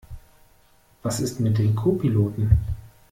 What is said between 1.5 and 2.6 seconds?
dem Co-Piloten?